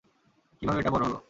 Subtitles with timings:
[0.61, 1.17] কিভাবে এটা বড় হলো?